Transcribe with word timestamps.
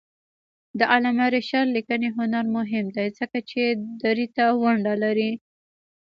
د 0.79 0.81
علامه 0.93 1.25
رشاد 1.35 1.67
لیکنی 1.77 2.09
هنر 2.17 2.45
مهم 2.57 2.85
دی 2.95 3.07
ځکه 3.19 3.37
چې 3.49 3.61
دري 4.03 4.27
ته 4.35 4.45
ونډه 4.61 4.93
لري. 5.03 5.31